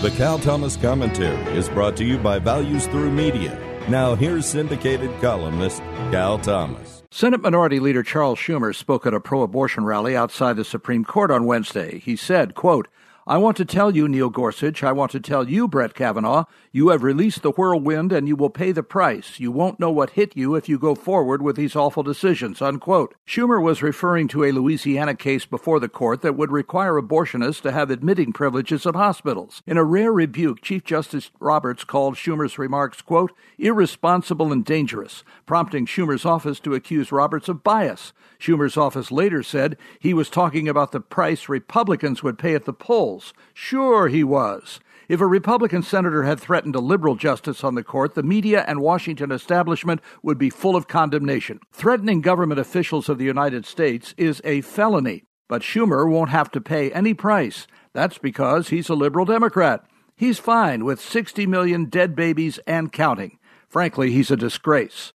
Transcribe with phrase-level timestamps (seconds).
[0.00, 3.58] The Cal Thomas Commentary is brought to you by Values Through Media.
[3.88, 5.80] Now, here's syndicated columnist
[6.12, 7.02] Cal Thomas.
[7.10, 11.32] Senate Minority Leader Charles Schumer spoke at a pro abortion rally outside the Supreme Court
[11.32, 11.98] on Wednesday.
[11.98, 12.86] He said, quote,
[13.28, 16.88] I want to tell you, Neil Gorsuch, I want to tell you, Brett Kavanaugh, you
[16.88, 19.38] have released the whirlwind and you will pay the price.
[19.38, 23.14] You won't know what hit you if you go forward with these awful decisions, unquote.
[23.26, 27.72] Schumer was referring to a Louisiana case before the court that would require abortionists to
[27.72, 29.62] have admitting privileges at hospitals.
[29.66, 35.84] In a rare rebuke, Chief Justice Roberts called Schumer's remarks, quote, irresponsible and dangerous, prompting
[35.84, 38.14] Schumer's office to accuse Roberts of bias.
[38.40, 42.72] Schumer's office later said he was talking about the price Republicans would pay at the
[42.72, 43.17] polls.
[43.54, 44.80] Sure, he was.
[45.08, 48.82] If a Republican senator had threatened a liberal justice on the court, the media and
[48.82, 51.60] Washington establishment would be full of condemnation.
[51.72, 56.60] Threatening government officials of the United States is a felony, but Schumer won't have to
[56.60, 57.66] pay any price.
[57.94, 59.82] That's because he's a liberal Democrat.
[60.14, 63.38] He's fine with 60 million dead babies and counting.
[63.68, 65.12] Frankly, he's a disgrace.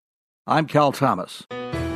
[0.47, 1.45] I'm Cal Thomas.